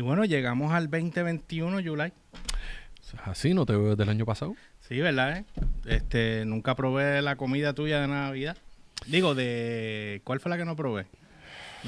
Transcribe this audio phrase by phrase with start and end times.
[0.00, 2.10] Y bueno, llegamos al 2021, July.
[3.22, 4.56] Así no te veo desde el año pasado.
[4.80, 5.36] Sí, ¿verdad?
[5.36, 5.44] eh?
[5.84, 8.56] Este, nunca probé la comida tuya de Navidad.
[9.08, 10.22] Digo, de...
[10.24, 11.04] ¿Cuál fue la que no probé?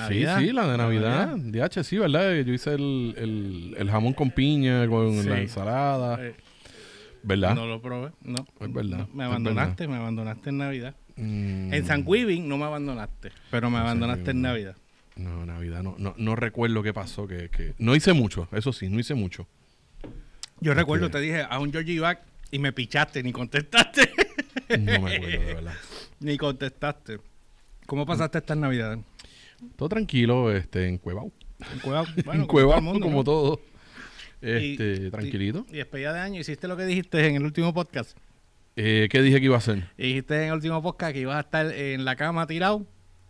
[0.09, 1.37] Sí, sí, la de Navidad.
[1.39, 2.35] DH, sí, ¿verdad?
[2.41, 5.29] Yo hice el, el, el jamón con piña, con Sí.
[5.31, 6.19] la ensalada.
[6.23, 6.35] Eh,
[7.23, 7.55] ¿Verdad?
[7.55, 8.47] no lo probé, no.
[8.61, 10.95] Es verdad, me abandonaste, me abandonaste en Navidad.
[11.17, 14.43] Mm, En San Quibin no me abandonaste, pero me abandonaste en.
[14.43, 14.77] Navidad.
[15.17, 17.27] No, Navidad, no, no, no recuerdo qué pasó.
[17.27, 17.75] Que, que...
[17.79, 19.47] No hice mucho, eso sí, no hice mucho.
[20.61, 21.13] Yo recuerdo, Ok.
[21.13, 24.11] te dije a un Georgie Back y me pichaste, ni contestaste.
[24.79, 25.75] No me acuerdo, de verdad.
[26.21, 27.19] ni contestaste.
[27.87, 29.01] ¿Cómo pasaste estas Navidades?
[29.77, 31.31] Todo tranquilo, este, en Cuevao.
[31.73, 33.25] En Cuevao, bueno, en Cuevao, como todo el mundo, como ¿no?
[33.25, 33.61] todo.
[34.41, 35.67] Y- Este, tranquilito.
[35.71, 38.17] Y despedida de año, hiciste lo que dijiste en el último podcast.
[38.77, 39.89] Eh, ¿Qué dije que iba a hacer?
[39.99, 42.87] Y dijiste en el último podcast que ibas a estar en la cama tirado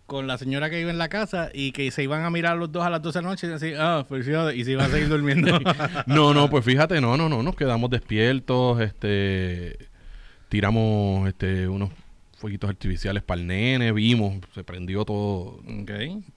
[0.07, 2.71] con la señora que vive en la casa y que se iban a mirar los
[2.71, 4.89] dos a las 12 de la noche y decir, ah, felicidades, y se iban a
[4.91, 5.59] seguir durmiendo.
[6.07, 9.79] No, no, pues fíjate, no, no, no, nos quedamos despiertos, este,
[10.49, 11.91] tiramos, este, unos
[12.37, 15.91] fueguitos artificiales para el nene, vimos, se prendió todo, ok.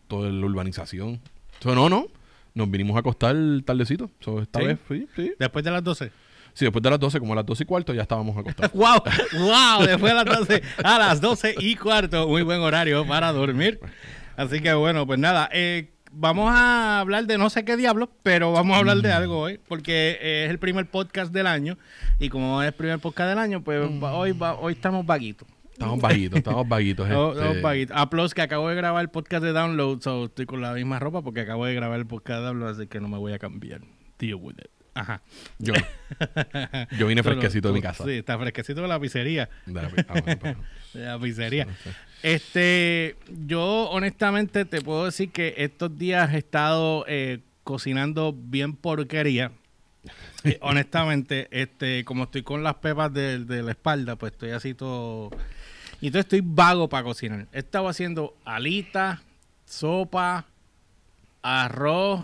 [0.07, 1.19] toda la urbanización.
[1.59, 2.07] So, no, no,
[2.53, 4.65] nos vinimos a acostar tardecito, so, esta ¿Sí?
[4.67, 5.33] vez, sí, sí.
[5.39, 6.11] Después de las 12.
[6.55, 8.71] Sí, después de las 12, como a las 12 y cuarto, ya estábamos acostados.
[8.73, 9.03] ¡Wow!
[9.39, 9.85] ¡Wow!
[9.85, 12.27] Después de las 12 a las 12 y cuarto.
[12.27, 13.79] Muy buen horario para dormir.
[14.37, 15.47] Así que bueno, pues nada.
[15.53, 19.37] eh, vamos a hablar de no sé qué diablo, pero vamos a hablar de algo
[19.37, 21.77] hoy, porque eh, es el primer podcast del año.
[22.19, 25.45] Y como es el primer podcast del año, pues va- hoy, hoy estamos vaguitos.
[25.73, 27.05] Estamos vaguitos, estamos vaguitos.
[27.05, 27.97] Estamos- este, estamos vaguitos.
[27.97, 31.21] Aplausos que acabo de grabar el podcast de Download, so estoy con la misma ropa
[31.21, 33.81] porque acabo de grabar el podcast de Download, así que no me voy a cambiar.
[34.17, 34.71] Deal with it.
[34.95, 35.21] Ajá.
[35.59, 35.73] yo,
[36.97, 38.03] yo vine fresquecito de mi casa.
[38.05, 39.49] Sí, está fresquecito de la pizzería.
[39.65, 40.57] De la- ah, bueno, pues,
[40.93, 41.65] De la pizzería.
[41.65, 41.91] no sé.
[42.23, 49.51] Este, yo honestamente te puedo decir que estos días he estado eh, cocinando bien porquería.
[50.43, 54.73] Eh, honestamente, este, como estoy con las pepas de, de la espalda, pues estoy así
[54.73, 55.29] todo.
[56.01, 57.47] Y entonces estoy vago para cocinar.
[57.51, 59.19] He estado haciendo alitas,
[59.65, 60.45] sopa,
[61.41, 62.21] arroz,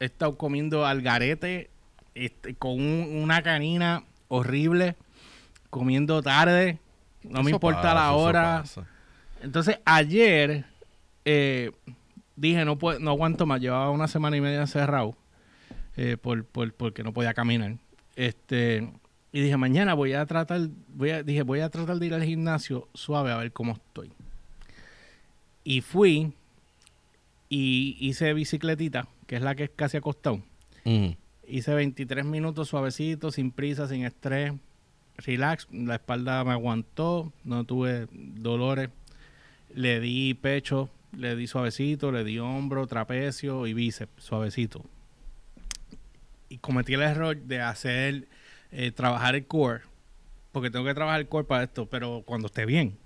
[0.00, 1.70] he estado comiendo algarete
[2.14, 4.96] este, con un- una canina horrible,
[5.70, 6.78] comiendo tarde.
[7.22, 8.64] No me importa pasa, la hora.
[9.42, 10.64] Entonces, ayer
[11.24, 11.72] eh,
[12.36, 13.60] dije, no, puedo, no aguanto más.
[13.60, 15.16] Llevaba una semana y media encerrado
[15.96, 17.76] eh, por, por- porque no podía caminar.
[18.16, 18.90] Este,
[19.32, 22.22] y dije, mañana voy a tratar, voy a, dije, voy a tratar de ir al
[22.24, 24.12] gimnasio suave a ver cómo estoy.
[25.64, 26.32] Y fui
[27.48, 30.40] y hice bicicletita, que es la que es casi acostado.
[30.84, 31.10] Mm.
[31.46, 34.52] Hice 23 minutos suavecito, sin prisa, sin estrés,
[35.16, 35.68] relax.
[35.72, 38.90] La espalda me aguantó, no tuve dolores.
[39.74, 44.84] Le di pecho, le di suavecito, le di hombro, trapecio y bíceps, suavecito.
[46.48, 48.28] Y cometí el error de hacer,
[48.70, 49.82] eh, trabajar el core,
[50.52, 52.96] porque tengo que trabajar el core para esto, pero cuando esté bien.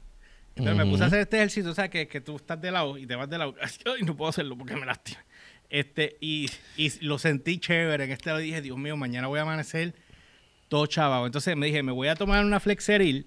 [0.56, 2.98] Entonces me puse a hacer este ejercicio, o sea, que, que tú estás de lado
[2.98, 3.54] y te vas de lado.
[3.86, 5.24] Ay, no puedo hacerlo porque me lastima.
[5.70, 8.04] Este, y, y lo sentí chévere.
[8.04, 9.94] En este lo dije, Dios mío, mañana voy a amanecer
[10.68, 11.26] todo chavado.
[11.26, 13.26] Entonces me dije, me voy a tomar una flexeril,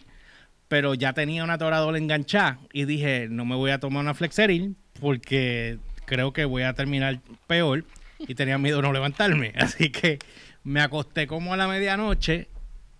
[0.67, 2.59] pero ya tenía una toradora enganchada.
[2.71, 7.19] Y dije, no me voy a tomar una flexeril porque creo que voy a terminar
[7.47, 7.85] peor.
[8.19, 9.53] Y tenía miedo de no levantarme.
[9.57, 10.19] Así que
[10.63, 12.47] me acosté como a la medianoche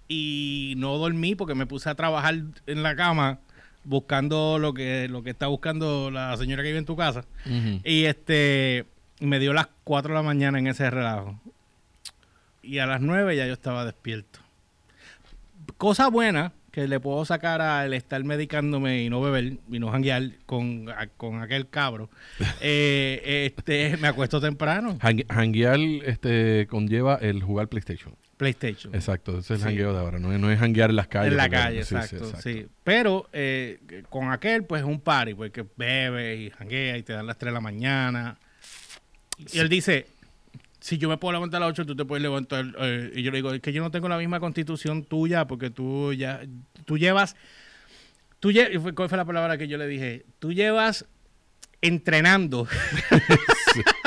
[0.07, 2.35] y no dormí porque me puse a trabajar
[2.65, 3.39] en la cama
[3.83, 7.25] buscando lo que, lo que está buscando la señora que vive en tu casa.
[7.83, 8.85] Y este
[9.25, 11.39] me dio las 4 de la mañana en ese relajo.
[12.63, 14.39] Y a las 9 ya yo estaba despierto.
[15.77, 20.23] Cosa buena que le puedo sacar al estar medicándome y no beber y no janguear
[20.45, 22.09] con, a- con aquel cabro.
[22.61, 24.97] eh, este, me acuesto temprano.
[25.01, 28.15] Hanguear este, conlleva el jugar PlayStation.
[28.37, 28.95] PlayStation.
[28.95, 29.67] Exacto, ese es el Sí.
[29.67, 30.17] hangueo de ahora.
[30.17, 31.31] No es, no es hanguear en las calles.
[31.31, 35.33] en la calle, sí, sí, exacto, sí, Pero eh, con aquel, pues es un party,
[35.35, 38.39] porque bebe y janguea y te dan las 3 de la mañana.
[39.51, 40.07] Y él dice,
[40.79, 42.65] si yo me puedo levantar a las 8, tú te puedes levantar.
[42.79, 45.69] eh, y yo le digo, es que yo no tengo la misma constitución tuya, porque
[45.69, 46.41] tú ya,
[46.85, 47.35] tú llevas,
[48.39, 50.25] tú lle- ¿cuál fue la palabra que yo le dije?
[50.39, 51.05] Tú llevas
[51.81, 52.67] entrenando.
[53.73, 53.81] Sí,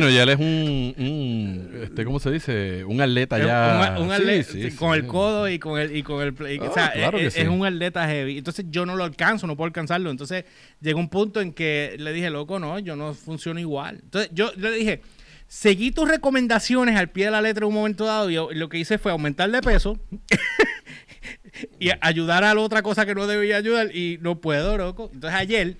[0.00, 2.84] no, ya él es un, un, este, ¿cómo se dice?
[2.84, 3.94] Un atleta ya.
[3.98, 5.00] Un, un Sí, atleta sí, con sí.
[5.00, 7.34] el codo y con el y con el o Ah, sea, claro es, que es-
[7.34, 7.40] sí.
[7.40, 8.38] es un atleta heavy.
[8.38, 10.10] Entonces yo no lo alcanzo, no puedo alcanzarlo.
[10.10, 10.44] Entonces
[10.80, 14.00] llegó un punto en que le dije, loco, no, yo no funciono igual.
[14.02, 15.00] Entonces yo le dije,
[15.46, 18.68] seguí tus recomendaciones al pie de la letra en un momento dado y yo- lo
[18.68, 19.98] que hice fue aumentar de peso
[21.80, 25.10] y ayudar a la otra cosa que no debía ayudar y no puedo, loco.
[25.12, 25.76] Entonces ayer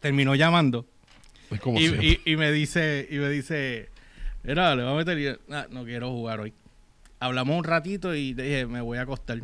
[0.00, 0.86] terminó llamando
[1.50, 2.06] Es como y, siempre.
[2.06, 3.88] y- y me dice, y me dice,
[4.44, 6.52] Era, le voy a meter y ah, no quiero jugar hoy.
[7.18, 9.38] Hablamos un ratito y dije, me voy a acostar.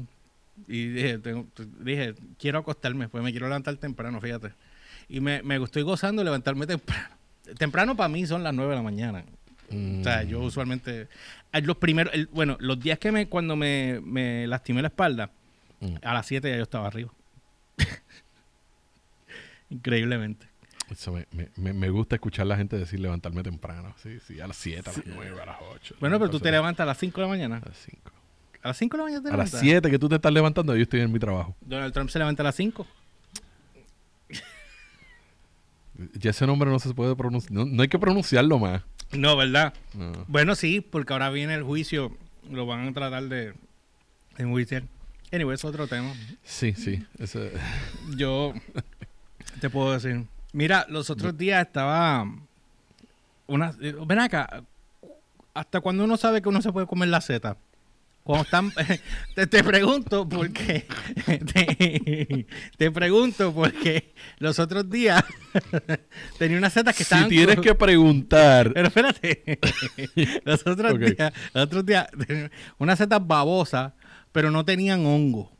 [0.68, 1.46] Y dije, tengo-
[1.80, 4.52] dije, quiero acostarme, pues me quiero levantar temprano, fíjate.
[5.08, 7.08] Y me, me estoy gozando levantarme temprano.
[7.58, 9.24] Temprano para mí son las 9 de la mañana.
[9.68, 11.08] O sea, yo usualmente.
[11.52, 12.14] eh, Los primeros.
[12.14, 13.28] el- bueno, los días que me.
[13.28, 15.30] Cuando me, me lastimé la espalda,
[15.80, 15.96] Mm.
[16.02, 17.12] a las 7 ya yo estaba arriba.
[19.70, 20.46] Increíblemente.
[20.90, 23.94] Eso me, me- me- me gusta escuchar a la gente decir levantarme temprano.
[24.02, 25.96] Sí, sí, a las 7, a las 9, a las 8.
[26.00, 27.56] Bueno, pero tú te levantas a las 5 de la mañana.
[27.64, 28.10] A las 5.
[28.62, 29.60] A las 5 de la mañana te A las levantas.
[29.60, 31.56] 7 que tú te estás levantando, yo estoy en mi trabajo.
[31.60, 32.86] Donald Trump se levanta a las 5.
[36.14, 37.52] Ya ese nombre no se puede pronunciar.
[37.52, 38.82] No, no hay que pronunciarlo más.
[39.12, 39.72] No, ¿verdad?
[39.94, 40.12] No.
[40.28, 42.14] Bueno, sí, porque ahora viene el juicio.
[42.50, 43.54] Lo van a tratar de
[44.36, 44.82] enjuiciar.
[45.32, 46.12] Anyway, es otro tema.
[46.44, 47.02] Sí, sí.
[47.18, 47.50] ese-
[48.16, 48.52] Yo
[49.60, 50.24] te puedo decir.
[50.56, 52.24] Mira, los otros días estaba
[53.46, 54.62] una eh, ven acá.
[55.52, 57.58] ¿Hasta cuando uno sabe que uno se puede comer la seta?
[58.22, 58.72] Cuando están
[59.34, 60.86] te, te pregunto porque
[61.26, 62.46] te,
[62.78, 65.22] te pregunto porque los otros días
[66.38, 68.72] tenía unas setas que si estaban tienes co- que preguntar.
[68.72, 69.58] pero espérate.
[70.44, 73.92] los otros días, los otros días, tenía unas setas babosas,
[74.32, 75.52] pero no tenían hongo.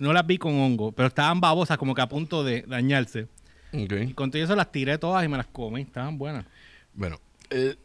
[0.00, 3.28] No las vi con hongo, pero estaban babosas, como que a punto de dañarse.
[3.72, 3.92] Ok.
[4.08, 5.82] Y con todo eso las tiré todas y me las comí.
[5.82, 6.44] Estaban buenas.
[6.94, 7.18] Bueno,
[7.50, 7.76] eh,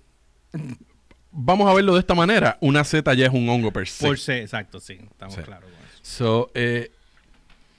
[1.31, 2.57] vamos a verlo de esta manera.
[2.61, 4.05] Una seta ya es un hongo per se.
[4.05, 4.93] Por sí, exacto, sí.
[4.93, 5.41] Estamos Sí.
[5.41, 5.99] claros con eso.
[6.01, 6.91] So, eh,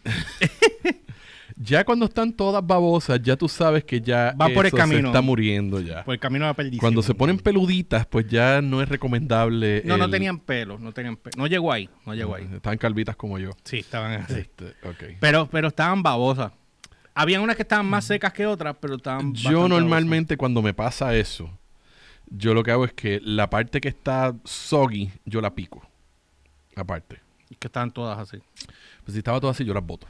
[1.57, 5.03] ya cuando están todas babosas, ya tú sabes que ya Va por el camino.
[5.03, 6.05] se está muriendo ya.
[6.05, 6.81] Por el camino de la perdición.
[6.81, 9.83] Cuando se ponen peluditas, pues ya no es recomendable.
[9.85, 11.37] No, no tenían pelo, no tenían pelo.
[11.37, 12.49] No llegó ahí, no llegó ahí.
[12.55, 13.51] Están calvitas como yo.
[13.65, 14.35] Sí, estaban así.
[14.41, 15.17] Este, ok.
[15.21, 16.53] Pero, pero estaban babosas.
[17.15, 21.15] Habían unas que estaban más secas que otras, pero estaban Yo normalmente cuando me pasa
[21.15, 21.49] eso,
[22.27, 25.87] yo lo que hago es que la parte que está soggy, yo la pico.
[26.77, 27.21] Aparte.
[27.59, 28.39] Que estaban todas así.
[29.05, 30.07] Pues si estaba todo así, yo las boto.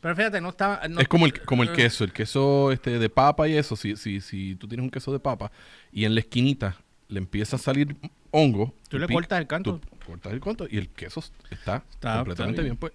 [0.00, 0.88] Pero fíjate, no estaba...
[0.88, 3.76] no- es como el, como el queso, el queso este de papa y eso.
[3.76, 5.52] Si, si, si tú tienes un queso de papa
[5.92, 6.76] y en la esquinita
[7.08, 7.94] le empieza a salir
[8.30, 9.78] hongo, Tú le cortas el canto.
[9.78, 11.20] tú cortas el canto y el queso
[11.50, 12.76] está, Está- completamente está bien.
[12.78, 12.92] pues.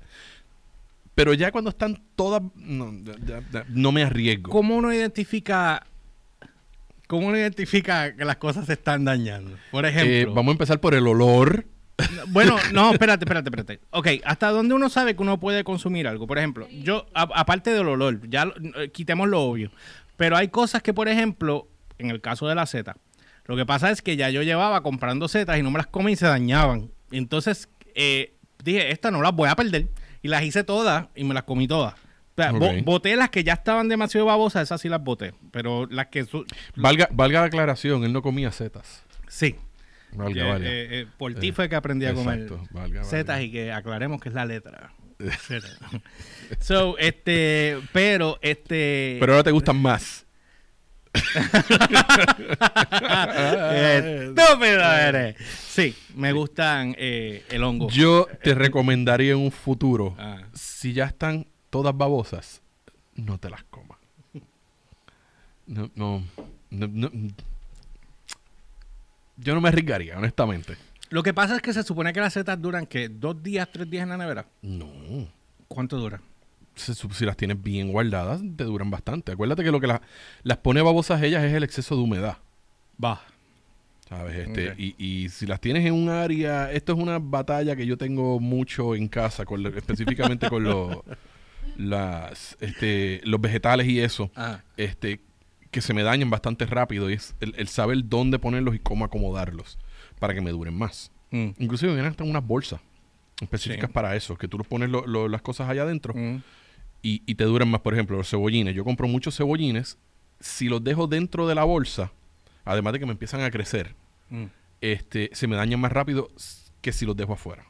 [1.16, 2.92] Pero ya cuando están todas, no,
[3.26, 4.52] ya- no me arriesgo.
[4.52, 5.86] ¿Cómo uno identifica...
[7.08, 9.58] ¿Cómo uno identifica que las cosas se están dañando?
[9.72, 10.34] Por Eh, ejemplo...
[10.34, 11.66] vamos a empezar por el olor.
[12.28, 13.80] Bueno, no, espérate, espérate, espérate.
[13.92, 16.28] Ok, ¿hasta dónde uno sabe que uno puede consumir algo?
[16.28, 19.72] Por ejemplo, yo, a- aparte del olor, ya eh, quitemos lo obvio.
[20.18, 22.98] Pero hay cosas que, por ejemplo, en el caso de la seta,
[23.46, 26.14] lo que pasa es que ya yo llevaba comprando setas y no me las comí
[26.14, 26.90] y se dañaban.
[27.12, 28.34] Entonces, eh,
[28.64, 29.88] dije, estas no las voy a perder.
[30.26, 31.94] Y las hice todas y me las comí todas.
[31.94, 35.36] O sea, bo- boté las que ya estaban demasiado babosas, esas sí las boté.
[35.52, 36.26] Pero las que...
[36.76, 39.04] Valga, valga la aclaración, él no comía setas.
[39.28, 39.56] sí.
[40.14, 40.68] Valga, Eh, valga.
[40.68, 43.72] eh, eh, por ti Eh, fue que aprendí a comer Exacto, valga, setas y que
[43.72, 44.92] aclaremos que es la letra.
[46.60, 49.18] So, este, pero, este.
[49.20, 50.25] Pero ahora te gustan más.
[53.56, 55.36] Estúpido eres.
[55.68, 57.90] Sí, me gustan eh, el hongo.
[57.90, 60.42] Yo te recomendaría en un futuro, Ah.
[60.54, 62.62] si ya están todas babosas,
[63.16, 63.98] no te las comas.
[65.68, 66.24] No, no,
[66.70, 67.12] no, no.
[69.38, 70.76] Yo no me arriesgaría, honestamente.
[71.10, 73.90] Lo que pasa es que se supone que las setas duran que dos días, tres
[73.90, 74.46] días en la nevera.
[74.62, 74.88] No.
[75.68, 76.22] ¿Cuánto dura?
[76.76, 79.32] Si las tienes bien guardadas, te duran bastante.
[79.32, 80.02] Acuérdate que lo que la-
[80.44, 82.38] las pone babosas ellas es el exceso de humedad.
[83.04, 83.22] Va.
[84.10, 84.48] ¿Sabes?
[84.48, 87.98] Este, y, y si las tienes en un área, esto es una batalla que yo
[87.98, 90.98] tengo mucho en casa, con específicamente con los,
[91.78, 94.60] las, este, los vegetales y eso, Ah.
[94.78, 95.22] este,
[95.72, 99.06] que se me dañan bastante rápido y es el, el saber dónde ponerlos y cómo
[99.06, 99.78] acomodarlos
[100.20, 101.12] para que me duren más.
[101.32, 101.50] Mm.
[101.58, 102.80] Inclusive vienen hasta unas bolsas
[103.42, 103.94] específicas Sí.
[103.94, 106.42] para eso, que tú los pones lo- lo- las cosas allá adentro Mm.
[107.02, 107.82] Y, y te duran más.
[107.82, 108.74] Por ejemplo, los cebollines.
[108.76, 109.98] Yo compro muchos cebollines.
[110.40, 112.12] Si los dejo dentro de la bolsa,
[112.66, 113.96] además de que me empiezan a crecer,
[114.30, 114.46] Mm.
[114.82, 116.30] este, se me dañan más rápido
[116.82, 117.64] que si los dejo afuera.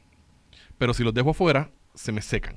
[0.78, 2.56] Pero si los dejo afuera, se me secan.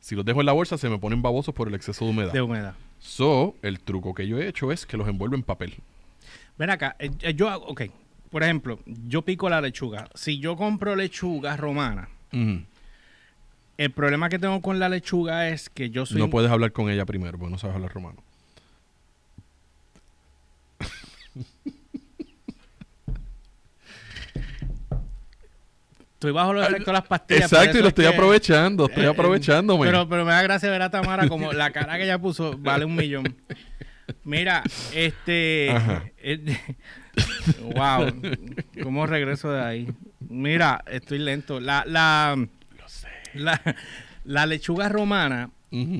[0.00, 2.32] Si los dejo en la bolsa, se me ponen babosos por el exceso de humedad.
[2.32, 2.74] De humedad.
[2.98, 5.74] So, el truco que yo he hecho es que los envuelvo en papel.
[6.58, 7.82] Ven acá, eh, eh, yo, hago- ok,
[8.30, 10.08] por ejemplo, yo pico la lechuga.
[10.14, 12.08] Si yo compro lechuga romana.
[13.78, 16.18] El problema que tengo con la lechuga es que yo soy...
[16.18, 18.22] No puedes hablar con ella primero, porque no sabes hablar romano.
[26.14, 27.52] Estoy bajo los efectos de las pastillas.
[27.52, 29.86] Exacto, y lo es estoy que- aprovechando, estoy Eh, aprovechándome.
[29.86, 32.84] Pero, pero me da gracia ver a Tamara como la cara que ella puso vale
[32.84, 33.34] un millón.
[34.24, 34.62] Mira,
[34.94, 35.70] este...
[36.18, 36.58] Eh,
[37.74, 38.06] wow.
[38.84, 39.88] ¿Cómo regreso de ahí?
[40.28, 41.58] Mira, estoy lento.
[41.60, 42.36] La, la.
[43.34, 43.60] La,
[44.24, 45.50] la lechuga romana,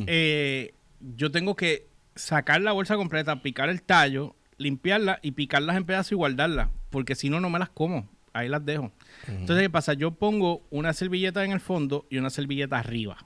[0.06, 0.74] eh,
[1.16, 6.12] yo tengo que sacar la bolsa completa, picar el tallo, limpiarla y picarlas en pedazos
[6.12, 6.68] y guardarlas.
[6.90, 8.08] Porque si no, no me las como.
[8.34, 8.92] Ahí las dejo.
[9.28, 9.92] Entonces, ¿qué pasa?
[9.94, 13.16] Yo pongo una servilleta en el fondo y una servilleta arriba.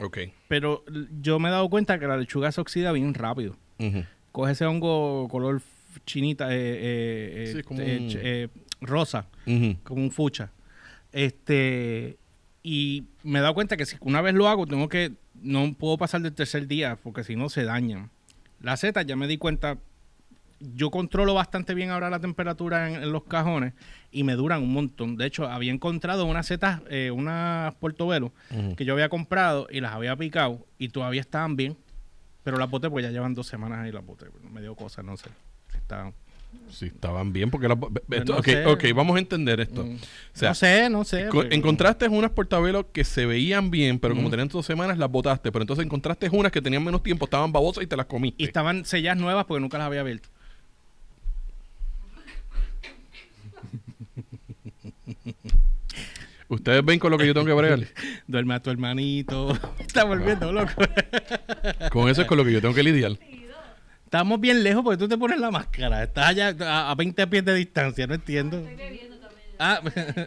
[0.00, 0.18] Ok.
[0.48, 0.84] Pero
[1.20, 3.56] yo me he dado cuenta que la lechuga se oxida bien rápido.
[4.32, 5.62] Coge ese hongo color
[6.06, 8.48] chinita, eh, eh, Sí, eh, como eh, un- eh,
[8.80, 9.26] rosa,
[9.84, 10.50] como un fucha.
[11.12, 12.18] Este,
[12.64, 15.98] y me he dado cuenta que si una vez lo hago, tengo que, no puedo
[15.98, 18.10] pasar del tercer día, porque si no se dañan.
[18.60, 19.76] Las setas, ya me di cuenta,
[20.60, 23.74] yo controlo bastante bien ahora la temperatura en, en los cajones
[24.10, 25.16] y me duran un montón.
[25.16, 28.32] De hecho, había encontrado unas setas, eh, unas portobelo,
[28.76, 31.76] que yo había comprado y las había picado y todavía estaban bien.
[32.44, 34.26] Pero las boté porque ya llevan dos semanas ahí las boté.
[34.50, 35.28] Me dio cosas, no sé.
[35.74, 36.14] Estaban-
[36.70, 37.78] Sí, estaban bien porque las...
[38.10, 39.84] esto- no ok, vamos a entender esto.
[39.84, 39.94] Mm.
[39.94, 39.98] O
[40.32, 41.28] sea, no sé, no sé.
[41.30, 44.32] pero- encontraste unas portavelos que se veían bien, pero como Ujú.
[44.32, 45.52] tenían dos semanas, las botaste.
[45.52, 48.42] Pero entonces encontraste unas que tenían menos tiempo, estaban babosas y te las comiste.
[48.42, 50.28] Y estaban sellas nuevas porque nunca las había abierto.
[56.48, 57.80] Ustedes ven con lo que yo tengo que bregar.
[58.26, 59.56] Duerme a tu hermanito.
[59.78, 60.72] Está volviendo loco.
[61.90, 63.12] con eso es con lo que yo tengo que lidiar.
[64.14, 66.04] Estamos bien lejos porque tú te pones la máscara.
[66.04, 68.64] Estás allá a, a 20 pies de distancia, no entiendo.
[69.58, 69.80] Ah,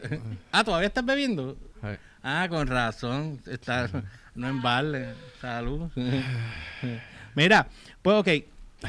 [0.52, 1.58] ah, ¿todavía estás bebiendo?
[2.22, 3.40] Ah, con razón.
[3.48, 3.90] Está,
[4.36, 5.14] no en balde.
[5.40, 5.90] Salud.
[7.36, 7.70] Mira,
[8.02, 8.28] pues ok.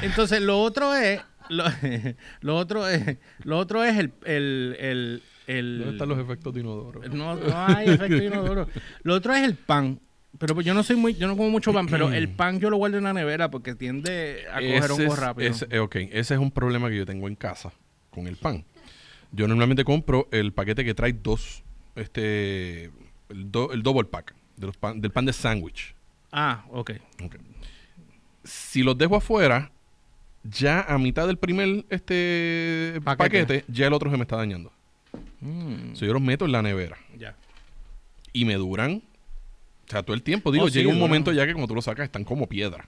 [0.01, 1.21] Entonces lo otro es.
[1.47, 1.63] Lo,
[2.41, 3.19] lo otro es.
[3.45, 4.11] Lo otro es el.
[4.25, 7.01] el, el, el- ¿Dónde están los efectos de inodoro?
[7.07, 8.67] no, no hay efecto inodoro.
[9.03, 10.01] Lo otro es el pan.
[10.37, 12.77] Pero yo no soy muy, yo no como mucho pan, pero el pan yo lo
[12.77, 15.49] guardo en la nevera porque tiende a coger Ese hongo es- rápido.
[15.49, 17.71] ese- eh, ok, ese es un problema que yo tengo en casa
[18.11, 18.63] con el pan.
[19.31, 21.63] Yo normalmente compro el paquete que trae dos,
[21.95, 22.85] este,
[23.29, 25.93] el, do- el double pack de los pan- del pan de sándwich.
[26.31, 26.91] Ah, ok.
[27.23, 27.35] Ok.
[28.43, 29.71] Si los dejo afuera,
[30.43, 33.17] ya a mitad del primer este Paquete.
[33.45, 34.71] paquete, ya el otro se me está dañando.
[35.41, 37.35] Mm, So, yo los meto en la nevera ya.
[38.31, 39.01] y me duran,
[39.89, 40.51] o sea, todo el tiempo.
[40.51, 42.87] Digo, Oh, sí, llega un momento ya que cuando tú los sacas están como piedra.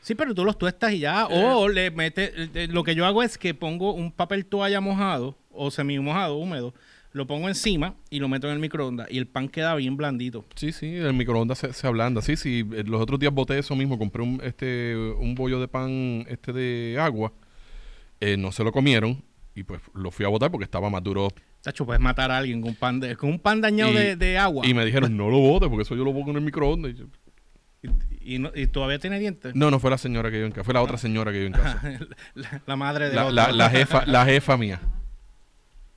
[0.00, 1.26] Sí, pero tú los tuestas y ya.
[1.26, 2.30] O le metes.
[2.54, 6.36] eh, Lo que yo hago es que pongo un papel toalla mojado o semi mojado,
[6.36, 6.72] húmedo.
[7.12, 9.10] Lo pongo encima y lo meto en el microondas.
[9.10, 10.44] Y el pan queda bien blandito.
[10.54, 12.22] Sí, sí, el microondas se, se ablanda.
[12.22, 15.66] Sí, sí, eh, los otros días boté eso mismo, compré un, este, un bollo de
[15.66, 17.32] pan este de agua,
[18.20, 19.24] eh, no se lo comieron
[19.54, 21.28] y pues lo fui a botar porque estaba más duro.
[21.66, 24.38] Tacho, puedes matar a alguien con, pan de, con un pan dañado Y- de, de
[24.38, 24.64] agua.
[24.64, 26.92] Y me dijeron, no lo bote porque eso yo lo pongo en el microondas.
[26.92, 27.04] Y yo,
[28.22, 29.52] Y, y no- y todavía tiene dientes.
[29.56, 31.46] no, no fue la señora que yo en casa, fue la otra señora que yo
[31.46, 31.82] en casa.
[32.34, 33.34] la, la madre de La, otro.
[33.34, 34.80] la, la jefa, la jefa mía.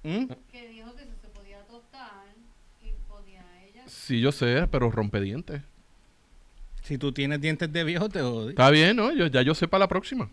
[0.04, 0.26] ¿Mm?
[0.52, 2.24] que dijo que se podía tostar
[2.82, 3.84] y podía ella.
[3.86, 5.62] Sí, yo sé, pero rompe dientes.
[6.82, 8.50] Si tú tienes dientes de viejo, te jodí.
[8.50, 9.14] Está bien, ¿no?
[9.14, 10.30] Yo, ya yo sé para la próxima.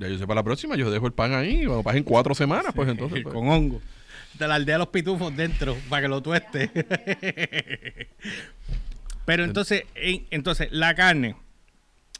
[0.00, 2.72] Ya yo sé para la próxima, yo dejo el pan ahí, cuando pasen cuatro semanas,
[2.74, 3.20] pues entonces.
[3.22, 3.34] pues.
[3.34, 3.80] con hongo.
[4.34, 6.70] De la aldea de los pitufos dentro para que lo tueste.
[9.24, 11.36] Pero entonces, en- entonces, la carne.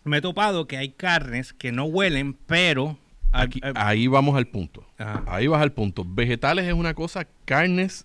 [0.04, 2.96] Me he topado que hay carnes que no huelen, pero.
[3.32, 4.86] Aquí- eh, ahí vamos al punto.
[4.98, 5.24] Ajá.
[5.26, 6.04] Ahí vas al punto.
[6.06, 8.04] Vegetales es una cosa, carnes,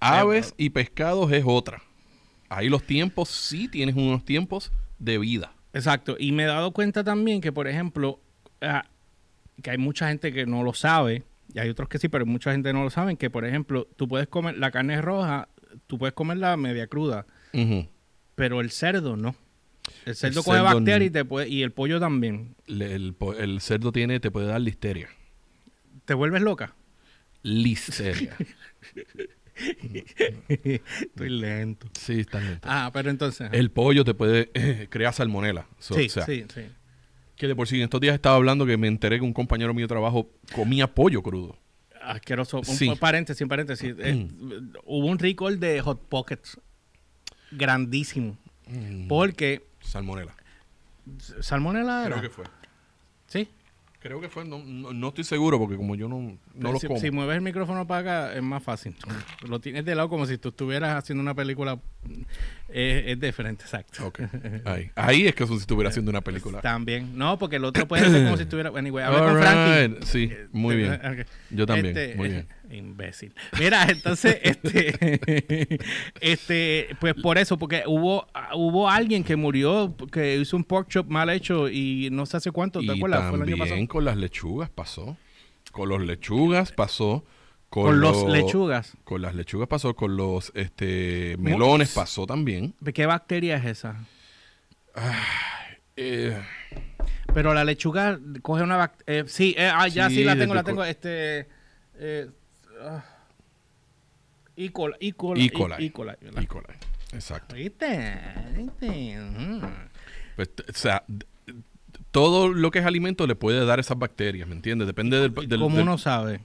[0.00, 1.82] aves y pescados es otra.
[2.48, 5.52] Ahí los tiempos, sí tienes unos tiempos de vida.
[5.72, 6.16] Exacto.
[6.18, 8.20] Y me he dado cuenta también que, por ejemplo,
[8.62, 8.84] ah,
[9.62, 12.52] que hay mucha gente que no lo sabe, y hay otros que sí, pero mucha
[12.52, 15.48] gente no lo sabe, que, por ejemplo, tú puedes comer la carne roja,
[15.86, 17.26] tú puedes comerla media cruda,
[18.34, 19.34] pero el cerdo no.
[20.04, 22.56] El cerdo El coge bacterias y, te puede, y el pollo también.
[22.66, 25.08] Le- El, cerdo tiene, te puede dar listeria.
[26.04, 26.74] ¿Te vuelves loca?
[27.42, 28.36] Listeria.
[30.48, 31.88] Estoy lento.
[31.98, 32.68] sí, está lento.
[32.70, 33.48] Ah, pero entonces...
[33.52, 34.50] El pollo te puede
[34.90, 35.66] crear salmonela.
[35.78, 36.62] So, sí, o sea, sí, sí.
[37.36, 39.74] Que de por sí, en estos días estaba hablando que me enteré que un compañero
[39.74, 41.58] mío de trabajo comía pollo crudo.
[42.02, 42.58] Asqueroso.
[42.58, 42.90] Un Sí.
[42.98, 43.94] paréntesis, un paréntesis.
[43.98, 44.28] Eh,
[44.84, 46.58] hubo un recall de Hot Pockets
[47.50, 48.36] grandísimo.
[48.68, 49.08] Mm.
[49.08, 50.34] Porque Salmonela.
[51.40, 52.16] salmonela era.
[52.18, 52.44] Creo que fue.
[54.06, 54.44] Creo que fue.
[54.44, 57.00] No, no, no estoy seguro porque como yo no, no lo si, como.
[57.00, 58.94] si mueves el micrófono para acá es más fácil.
[59.48, 61.80] Lo tienes de lado como si tú estuvieras haciendo una película.
[62.68, 64.06] Eh, es diferente, exacto.
[64.06, 64.20] Ok.
[64.64, 64.90] Ahí.
[64.94, 66.60] Ahí es que si estuviera haciendo una película.
[66.60, 67.16] También.
[67.18, 68.70] No, porque el otro puede ser como si estuviera.
[68.76, 70.06] Anyway, habla All con Frankie.
[70.06, 71.00] Sí, muy bien.
[71.02, 71.24] Eh.
[71.50, 71.96] Yo también.
[71.96, 72.48] Este, Muy bien.
[72.70, 73.32] Imbécil.
[73.60, 75.78] Mira, entonces, este,
[76.20, 81.06] este, pues por eso, porque hubo, hubo alguien que murió, que hizo un pork chop
[81.08, 83.28] mal hecho y no sé hace cuánto, ¿te Y acuerdas?
[83.30, 83.68] Fue el año pasado.
[83.68, 85.16] también con las lechugas pasó.
[85.72, 87.24] Con los lechugas pasó.
[87.68, 88.96] Con, Con los lo- lechugas.
[89.04, 89.94] Con las lechugas pasó.
[89.94, 92.74] Con los este, melones pasó también.
[92.80, 93.96] ¿De qué bacteria es esa?
[95.96, 96.36] Eh,
[97.34, 99.24] Pero la lechuga coge una bacteria.
[99.26, 100.84] sí, eh, ah, ya sí, Sí, la tengo, la tengo.
[100.84, 101.46] Este.
[101.98, 102.32] Eh, ah,
[104.56, 104.70] E.
[104.72, 104.96] coli.
[105.00, 105.12] E.
[105.12, 105.86] coli.
[105.86, 105.90] E.
[107.12, 107.54] Exacto.
[107.54, 108.18] ¿Viste?
[108.56, 109.18] ¿Viste?
[110.36, 111.04] Pues, o sea,
[112.10, 114.86] todo lo que es alimento le puede dar esas bacterias, ¿me entiendes?
[114.86, 115.34] Depende del...
[115.34, 116.40] del- ¿Cómo del- uno sabe?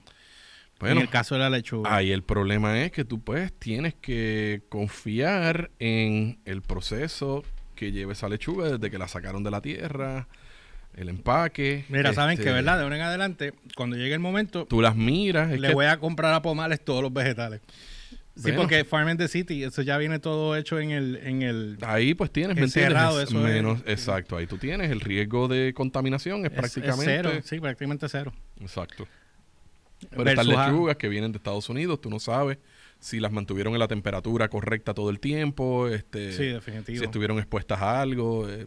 [0.79, 1.95] Bueno, en el caso de la lechuga.
[1.95, 7.43] ahí el problema es que tú pues tienes que confiar en el proceso
[7.75, 10.27] que lleva esa lechuga desde que la sacaron de la tierra,
[10.95, 11.86] el empaque.
[11.89, 12.77] Mira, saben este, que, ¿verdad?
[12.77, 15.50] De ahora en adelante, cuando llegue el momento, Tú las miras.
[15.57, 17.62] le que- voy a comprar a Pomales todos los vegetales.
[18.36, 18.60] Sí, Bueno.
[18.62, 21.17] porque Farm in the City, eso ya viene todo hecho en el...
[21.17, 22.98] En el Ahí pues tienes, ¿me entiendes?
[23.01, 27.05] eso es- menos, Exacto, ahí tú tienes el riesgo de contaminación, es, es- es prácticamente...
[27.05, 28.33] cero, sí, prácticamente cero.
[28.62, 29.05] Exacto.
[30.10, 32.57] Pero estas a- lechugas que vienen de Estados Unidos, tú no sabes
[33.00, 37.00] si las mantuvieron en la temperatura correcta todo el tiempo, este, Sí, definitivo.
[37.00, 38.65] si estuvieron expuestas a algo, eh,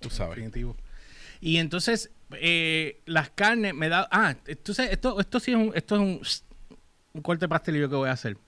[0.00, 0.36] tú sabes.
[0.36, 0.76] Definitivo.
[1.44, 2.10] Y entonces,
[2.40, 4.08] eh, las carnes me da.
[4.10, 6.20] Ah, entonces, esto, esto sí es un, esto es un,
[7.12, 8.38] un corte pastelillo que voy a hacer.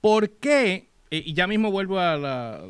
[0.00, 0.88] ¿Por qué?
[1.10, 2.62] eh, y ya mismo vuelvo a la.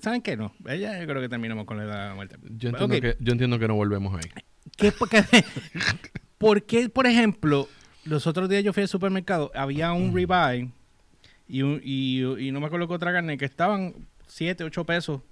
[0.00, 0.36] ¿Saben qué?
[0.36, 0.54] No.
[0.68, 2.36] Eh, Ya yo creo que terminamos con la muerte.
[2.56, 4.30] Yo entiendo, que, yo entiendo que no volvemos ahí.
[4.76, 5.22] ¿Qué, por, qué,
[6.38, 7.68] por qué, por ejemplo,
[8.04, 10.70] los otros días yo fui al supermercado, había un ribeye
[11.48, 13.94] y, un- y, y no me acuerdo qué otra carne que estaban
[14.26, 15.22] 7, 8 pesos,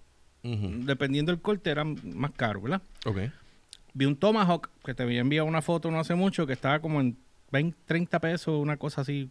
[0.42, 2.82] Dependiendo del corte, eran más caros, ¿verdad?
[3.06, 3.18] Ok.
[3.94, 7.00] Vi un Tomahawk que te había enviado una foto no hace mucho que estaba como
[7.00, 7.16] en
[7.52, 9.30] 20, 30 pesos, una cosa así.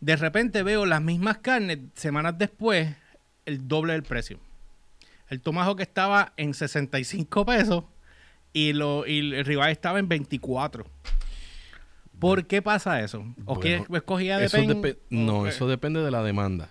[0.00, 2.94] De repente veo las mismas carnes semanas después,
[3.46, 4.38] el doble del precio.
[5.28, 7.84] El Tomahawk estaba en 65 pesos
[8.52, 10.84] y, lo, y el ribeye estaba en 24.
[12.18, 13.24] ¿Por qué pasa eso?
[13.44, 14.98] ¿O qué escogía de Eso pen?
[15.10, 16.70] no, eso depende de la demanda.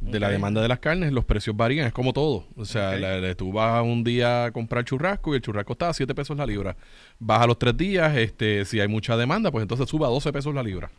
[0.00, 2.46] De la demanda de las carnes, los precios varían, es como todo.
[2.56, 3.00] O sea, Ok.
[3.00, 6.14] la- la- tú vas un día a comprar churrasco y el churrasco está a 7
[6.14, 6.76] pesos la libra.
[7.18, 10.32] Vas a los tres días, este, si hay mucha demanda, pues entonces sube a 12
[10.32, 10.90] pesos la libra.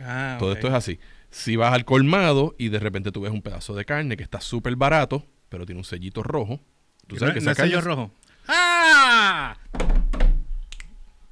[0.00, 0.98] Ah, Todo esto es así.
[1.30, 4.40] Si vas al colmado y de repente tú ves un pedazo de carne que está
[4.40, 6.60] súper barato, pero tiene un sellito rojo,
[7.06, 8.10] tú ¿Y sabes no- que no esa es carne sello es- rojo.
[8.48, 9.56] ¡Ah!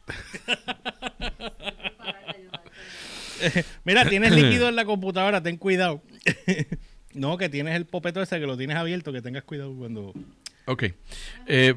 [3.85, 6.03] Mira, tienes líquido en la computadora, ten cuidado.
[7.15, 10.13] no, que tienes el popeto ese que lo tienes abierto, que tengas cuidado cuando...
[10.67, 10.85] Ok.
[11.47, 11.75] Eh,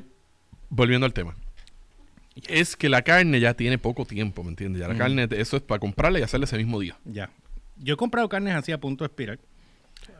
[0.70, 1.36] volviendo al tema.
[2.48, 4.82] Es que la carne ya tiene poco tiempo, ¿me entiendes?
[4.82, 6.98] Ya la carne, eso es para comprarla y hacerla ese mismo día.
[7.06, 7.30] Ya.
[7.78, 9.40] Yo he comprado carnes así a punto de expirar.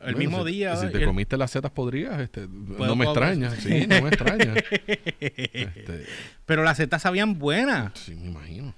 [0.02, 0.76] El Bueno, mismo si- día.
[0.78, 3.52] Si te el- comiste las setas podridas, este, no me puedo- extraña.
[3.52, 4.54] Sí, no me extraña.
[5.20, 6.06] Este,
[6.46, 7.92] Pero las setas sabían buenas.
[8.00, 8.74] sí, me imagino.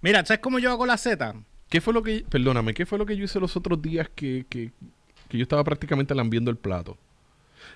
[0.00, 1.34] Mira, ¿sabes cómo yo hago la seta?
[1.68, 4.44] ¿Qué fue lo que, perdóname, qué fue lo que yo hice los otros días que,
[4.48, 4.72] que,
[5.30, 6.98] que yo estaba prácticamente lambiendo el plato?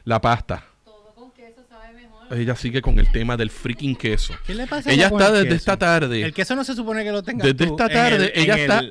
[0.05, 0.65] La pasta.
[0.85, 2.37] Todo con queso sabe mejor.
[2.37, 4.35] Ella sigue con el tema del freaking queso.
[4.47, 5.57] ¿Qué le pasa Ella con está el desde queso?
[5.57, 6.23] esta tarde.
[6.23, 8.83] El queso no se supone que lo tenga Desde esta tarde ella está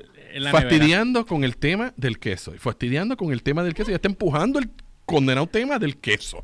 [0.52, 2.54] fastidiando con el tema del queso.
[2.58, 3.90] Fastidiando con el tema del queso.
[3.92, 4.70] Ella está empujando el
[5.06, 6.44] condenado tema del queso.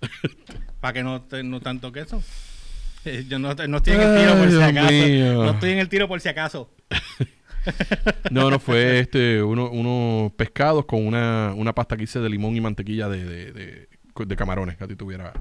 [0.80, 2.22] Para que no, te- no tanto queso.
[3.28, 4.92] Yo no, no estoy en el tiro Ay, por si acaso.
[4.92, 5.44] mío.
[5.44, 6.70] No estoy en el tiro por si acaso.
[8.30, 12.56] No, no, fue este uno- unos pescados con una, una pasta que hice de limón
[12.56, 13.88] y mantequilla de, de, de-
[14.26, 14.76] de camarones.
[14.76, 15.32] Que a ti te hubiera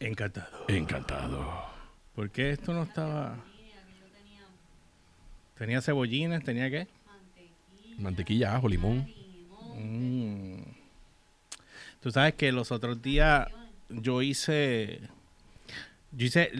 [0.00, 0.64] Encantado.
[0.68, 1.64] encantado.
[2.14, 3.36] ¿Por qué esto no estaba...?
[3.56, 4.50] Tenía
[5.56, 6.86] Tenía cebollines, tenía qué?
[7.06, 9.06] mantequilla, Mantequilla, ajo, limón.
[9.06, 9.18] limón,
[9.80, 10.62] Mm.
[12.00, 13.48] Tú sabes que los otros días
[13.90, 15.00] yo hice,
[16.12, 16.50] yo hice,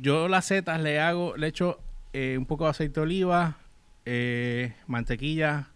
[0.00, 1.80] yo las setas le hago, le echo
[2.12, 3.56] eh, un poco de aceite de oliva,
[4.06, 5.68] eh, mantequilla,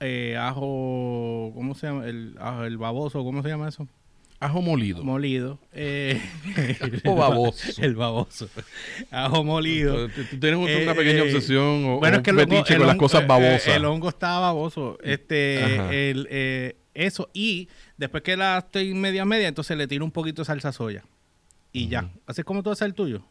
[0.00, 2.06] eh, ajo, ¿cómo se llama?
[2.06, 3.86] El, ajo, el baboso, ¿cómo se llama eso?
[4.40, 5.02] Ajo molido.
[5.04, 5.58] Molido.
[5.72, 6.20] Eh,
[7.06, 7.70] O baboso.
[7.82, 8.48] El baboso.
[9.10, 10.08] Ajo molido.
[10.08, 12.96] Tú, tienes una Eh, pequeña obsesión o, bueno, es que el hongo- el con las
[12.96, 13.68] cosas babosas.
[13.68, 14.98] El hongo está baboso.
[15.02, 17.30] Este, el, eh, eso.
[17.32, 21.04] Y después que la estoy media media, entonces le tiro un poquito de salsa soya.
[21.72, 22.10] Y ya.
[22.26, 23.22] Así es como tú haces el tuyo.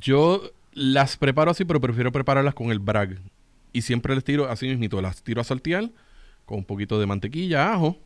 [0.00, 3.18] Yo las preparo así, pero prefiero prepararlas con el brag.
[3.72, 5.90] Y siempre les tiro así mismito, las tiro a saltear
[6.44, 7.98] con un poquito de mantequilla, ajo,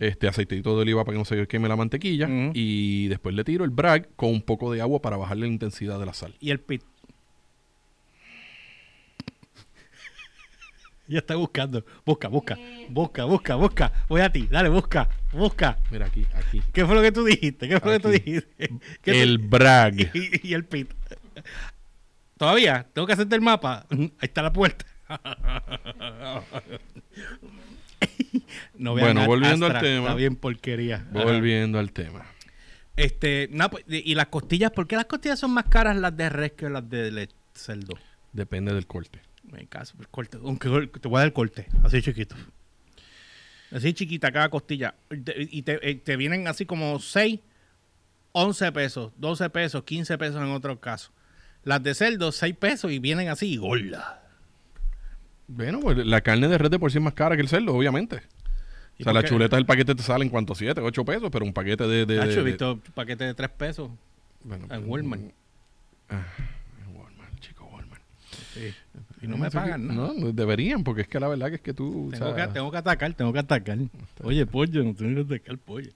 [0.00, 2.26] este aceitito de oliva para que no se queme la mantequilla.
[2.26, 2.50] Ujú.
[2.54, 6.00] Y después le tiro el brag con un poco de agua para bajarle la intensidad
[6.00, 6.34] de la sal.
[6.40, 6.82] Y el pit.
[11.06, 11.84] ya está buscando.
[12.04, 12.58] Busca, busca.
[12.88, 13.92] Busca, busca, busca.
[14.08, 14.48] Voy a ti.
[14.50, 15.08] Dale, busca.
[15.32, 15.78] Busca.
[15.92, 16.60] Mira aquí, aquí.
[16.72, 17.68] ¿Qué fue lo que tú dijiste?
[17.68, 18.70] ¿Qué fue lo que tú dijiste?
[19.02, 19.94] ¿Qué El brag.
[20.14, 20.90] y, y el pit.
[22.38, 23.86] Todavía, tengo que hacerte el mapa.
[23.90, 24.86] Ahí está la puerta.
[28.74, 30.06] no Bueno, volviendo al tema.
[30.06, 31.06] Está bien porquería.
[31.10, 31.24] Ajá.
[31.24, 32.24] Volviendo al tema.
[32.96, 36.28] Este, nada, pues, y las costillas, ¿por qué las costillas son más caras las de
[36.30, 37.94] res que las de cerdo?
[38.32, 39.20] Depende del corte.
[39.52, 42.36] En caso, el corte, aunque te voy a dar el corte, así chiquito.
[43.70, 44.94] Así chiquita cada costilla.
[45.10, 47.40] Y te, eh, te vienen así como 6,
[48.32, 51.12] 11 pesos, 12 pesos, 15 pesos en otros casos.
[51.68, 54.02] Las de cerdo, 6 pesos y vienen así gordas.
[55.48, 57.74] Bueno, pues la carne de res de por sí es más cara que el cerdo,
[57.74, 58.22] obviamente.
[58.96, 59.28] ¿Y O sea, la qué?
[59.28, 62.06] chuleta del paquete te sale en cuanto 7, 8 pesos, pero un paquete de...
[62.06, 63.90] de, Nacho, he de- visto paquetes de 3 pesos
[64.44, 65.22] bueno, en Walmart.
[66.08, 66.24] Ah,
[66.86, 68.02] en Walmart, chico, Walmart.
[68.54, 68.74] Sí.
[69.20, 70.12] Y no me Eso que- pagan nada.
[70.16, 72.08] No, deberían, porque es que la verdad que es que tú...
[72.08, 73.78] o Tengo, sea, que, tengo que atacar, tengo que atacar.
[74.22, 75.90] Oye, pollo, no tengo que atacar pollo.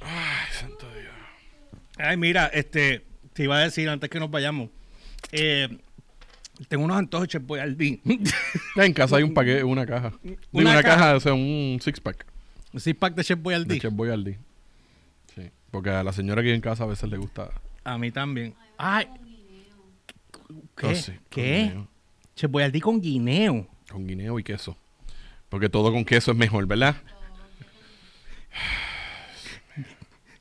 [0.00, 1.14] Ay, santo Dios.
[1.98, 4.70] Ay, mira, este, te iba a decir antes que nos vayamos.
[5.32, 5.68] eh,
[6.68, 8.00] tengo unos antojos Chef Boyardee.
[8.76, 10.12] En casa hay un paquete, una caja.
[10.52, 10.96] Una una, caja.
[10.96, 11.16] caja.
[11.16, 12.24] o sea, un six pack
[12.72, 13.78] Un six pack de Chef de Boyardee.
[13.80, 14.38] Chef Boyardee.
[15.34, 17.50] Sí, porque a la señora aquí en casa a veces le gusta.
[17.84, 18.54] A mí también.
[18.78, 19.06] Ay,
[20.76, 20.86] ¿qué?
[20.86, 21.76] Oh, sí, ¿Qué?
[22.34, 23.66] Chef Boyardee con guineo.
[23.90, 24.76] Con guineo y queso.
[25.48, 26.96] Porque todo con queso es mejor, ¿verdad?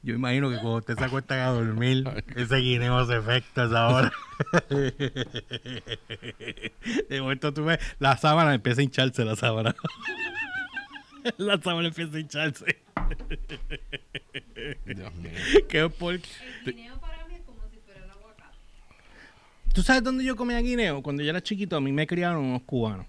[0.05, 2.03] Yo imagino que cuando usted se acuesta a dormir,
[2.35, 4.13] ese guineo hace efecto a esa hora.
[7.09, 9.75] De momento tú ves, la sábana empieza a hincharse, la sábana.
[11.37, 12.83] la sábana empieza a hincharse.
[14.85, 15.31] Dios mío.
[15.67, 16.13] Qué por...
[16.13, 16.21] El
[16.65, 18.57] guineo para mí es como si fuera el aguacate.
[19.73, 21.01] ¿Tú sabes dónde yo comía guineo?
[21.01, 23.07] Cuando yo era chiquito, a mí me criaron unos cubanos.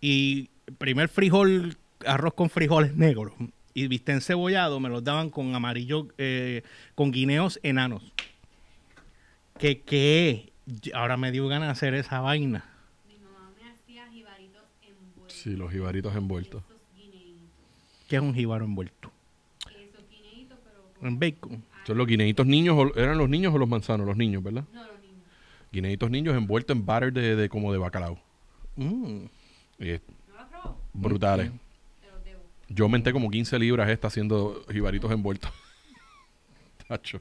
[0.00, 3.32] Y primer frijol, arroz con frijoles negros
[3.74, 6.62] y viste encebollado, me los daban con amarillo, eh,
[6.94, 8.02] con guineos enanos.
[9.58, 10.52] ¿Qué qué?
[10.94, 12.64] Ahora me dio ganas de hacer esa vaina.
[13.08, 15.36] Mi mamá me hacía jibaritos envueltos.
[15.36, 16.62] Sí, los jibaritos envueltos.
[18.08, 19.12] ¿Qué es un jíbaro envuelto?
[19.68, 21.08] Esos guineitos, pero...
[21.08, 21.62] En bacon.
[21.86, 24.04] Son los guineitos niños, o- ¿eran los niños o los manzanos?
[24.06, 24.64] Los niños, ¿verdad?
[24.72, 25.22] No, los niños.
[25.70, 28.18] Guineitos niños envueltos en batter de, de como de bacalao.
[28.76, 29.26] Mm.
[30.92, 31.50] Brutales.
[32.68, 35.50] Yo aumenté como 15 libras esta haciendo jibaritos envueltos.
[36.88, 37.20] Tacho.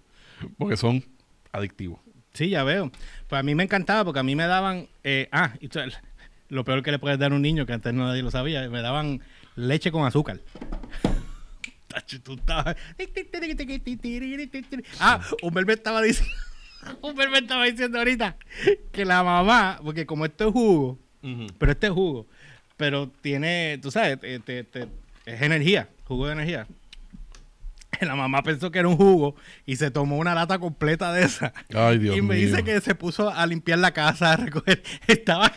[0.58, 1.04] Porque son
[1.52, 2.00] adictivos.
[2.34, 2.91] Sí, ya veo.
[3.28, 4.88] Pues a mí me encantaba porque a mí me daban...
[5.04, 5.80] eh, ah, y tú-
[6.50, 8.82] lo peor que le puedes dar a un niño, que antes nadie lo sabía, me
[8.82, 9.22] daban
[9.56, 10.39] leche con azúcar.
[11.88, 12.76] Tacho, tú estabas-
[15.00, 16.32] Ah, Humber me estaba diciendo...
[17.02, 18.38] Humber me estaba diciendo ahorita
[18.91, 20.98] que la mamá, porque como esto es jugo,
[21.58, 22.26] pero este es jugo,
[22.79, 24.87] pero tiene, tú sabes, te- te- te-
[25.25, 26.65] es energía, jugo de energía.
[27.99, 31.51] La mamá pensó que era un jugo y se tomó una lata completa de esa.
[31.75, 32.47] Ay, Dios y me mío.
[32.47, 34.81] dice que se puso a limpiar la casa, a recoger.
[35.07, 35.51] Estaba.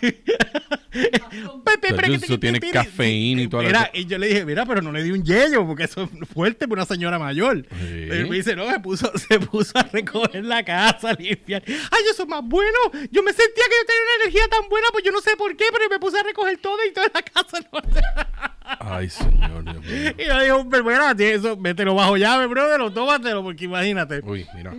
[1.65, 3.91] Tacho, eso tiene cafeína y toda la Mira, cosa.
[3.95, 6.69] y yo le dije, mira, pero no le di un yello porque eso es fuerte
[6.69, 7.65] para una señora mayor.
[7.81, 7.87] Sí.
[8.11, 11.63] Él me dice, no, se puso, se puso a recoger la casa, a limpiar.
[11.67, 12.79] Ay, eso es más bueno.
[13.11, 15.57] Yo me sentía que yo tenía una energía tan buena, pues yo no sé por
[15.57, 17.59] qué, pero me puse a recoger todo y toda la casa.
[17.73, 17.81] no-
[18.81, 20.13] Ay, señor, Dios mío.
[20.19, 24.21] y yo le dije, hombre, mira, eso, mételo bajo llave, brother, o tómatelo, porque imagínate.
[24.25, 24.73] Uy, mira.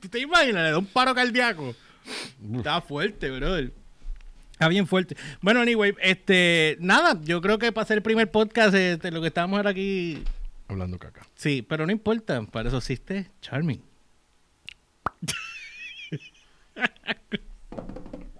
[0.00, 0.64] ¿Tú te imaginas?
[0.64, 1.74] Le da un paro cardíaco.
[2.56, 3.72] Está fuerte, brother.
[4.58, 5.16] Está bien fuerte.
[5.40, 9.28] Bueno, anyway, este, nada, yo creo que para hacer el primer podcast, este, lo que
[9.28, 10.24] estábamos ahora aquí,
[10.66, 11.24] Hablando caca.
[11.36, 13.80] sí, pero no importa, para eso existe Charming.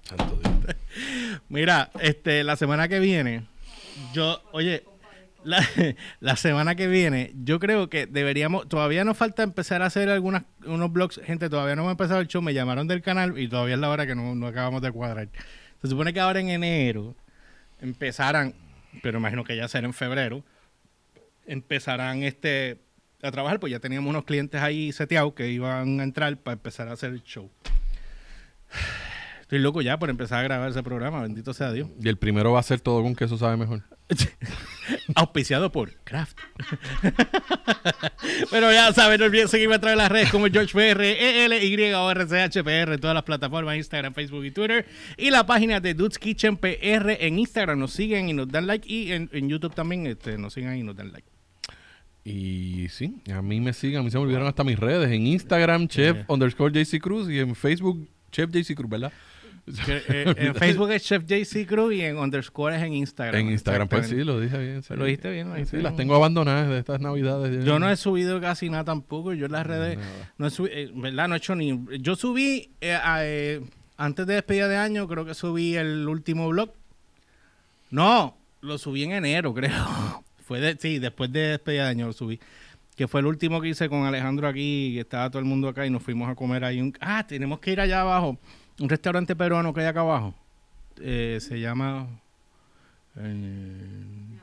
[0.02, 0.76] Santo Dios.
[1.48, 3.44] Mira, este, la semana que viene,
[4.12, 4.82] yo, oye,
[5.44, 5.64] la,
[6.20, 10.42] la semana que viene, yo creo que deberíamos, todavía nos falta empezar a hacer algunas,
[10.66, 13.74] unos blogs, gente, todavía no hemos empezado el show, me llamaron del canal y todavía
[13.74, 15.28] es la hora que no, no acabamos de cuadrar.
[15.80, 17.14] Se supone que ahora en enero
[17.80, 18.54] empezarán,
[19.02, 20.44] pero imagino que ya será en febrero,
[21.46, 22.80] empezarán este
[23.22, 26.88] a trabajar, pues ya teníamos unos clientes ahí seteados que iban a entrar para empezar
[26.88, 27.50] a hacer el show.
[29.48, 31.88] Estoy loco ya por empezar a grabar ese programa, bendito sea Dios.
[31.98, 33.82] Y el primero va a ser todo con queso sabe mejor.
[35.14, 36.36] Auspiciado por Kraft.
[38.50, 41.52] Bueno, ya saben, no olviden seguirme a través de las redes como George PR, EL,
[41.62, 44.86] Y o RCHPR en todas las plataformas, Instagram, Facebook y Twitter.
[45.16, 47.78] Y la página de Dudes Kitchen PR en Instagram.
[47.78, 48.86] Nos siguen y nos dan like.
[48.86, 51.26] Y en, en YouTube también este, nos sigan y nos dan like.
[52.24, 55.10] Y sí, a mí me siguen, a mí se me olvidaron hasta mis redes.
[55.10, 56.24] En Instagram, chef Yeah.
[56.28, 59.12] underscore JC Cruz y en Facebook, chef JC Cruz, ¿verdad?
[60.10, 63.40] Eh, en Facebook es Chef JC Cruz y en underscore es en Instagram.
[63.40, 64.82] En Instagram, pues sí, lo dije bien.
[64.82, 64.94] sí.
[64.94, 67.64] Lo dijiste bien, lo Sí, las tengo abandonadas de estas navidades.
[67.64, 69.34] Yo no he subido casi nada tampoco.
[69.34, 69.98] Yo en las redes,
[70.38, 71.28] no he subido, eh, ¿verdad?
[71.28, 71.78] No he hecho ni.
[72.00, 73.60] Yo subí, eh, a, eh,
[73.96, 76.72] antes de despedida de año, creo que subí el último blog.
[77.90, 80.24] No, lo subí en enero, creo.
[80.44, 82.40] Fue de, sí, después de despedida de año lo subí.
[82.96, 85.86] Que fue el último que hice con Alejandro aquí, que estaba todo el mundo acá
[85.86, 86.80] y nos fuimos a comer ahí.
[86.80, 88.38] Un, ah, tenemos que ir allá abajo.
[88.80, 90.34] Un restaurante peruano que hay acá abajo.
[91.00, 92.06] Eh, se llama.
[93.16, 94.38] eh,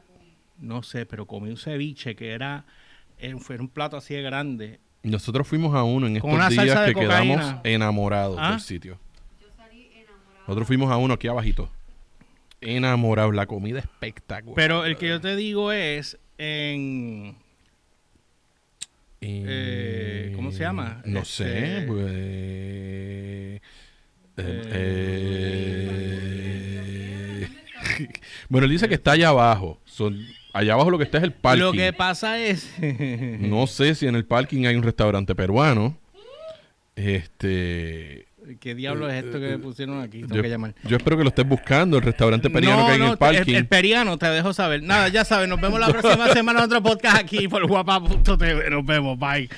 [0.60, 2.65] no sé, pero comí un ceviche que era.
[3.19, 4.80] eh, fue un plato así de grande.
[5.04, 8.52] Nosotros fuimos a uno en estos días que quedamos enamorados ¿Ah?
[8.52, 8.98] del sitio.
[9.39, 10.39] Yo salí enamorada.
[10.48, 11.69] Nosotros fuimos a uno aquí abajito.
[12.62, 13.36] Enamorados.
[13.36, 14.56] La comida espectacular.
[14.56, 17.36] Pero el que yo te digo es en.
[19.21, 21.02] Eh, ¿cómo se llama?
[21.06, 21.84] No Este- sé.
[21.88, 23.05] Pues, eh,
[24.38, 25.82] eh,
[28.50, 29.80] bueno, él dice que está allá abajo.
[29.86, 30.19] Son,
[30.54, 31.62] allá abajo lo que está es el parking.
[31.63, 32.69] Lo que pasa es.
[33.39, 35.98] No sé si en el parking hay un restaurante peruano.
[36.95, 38.28] Este.
[38.60, 40.21] ¿Qué diablo es esto que me pusieron aquí?
[40.21, 40.76] Tengo Yo, que llamar.
[40.84, 43.54] yo espero que lo estés buscando, el restaurante peruano que hay en el parking.
[43.54, 44.84] El, el periano, te dejo saber.
[44.84, 48.69] Nada, ya sabes, nos vemos la próxima semana en otro podcast aquí por guapa.tv.
[48.69, 49.50] Nos vemos, bye.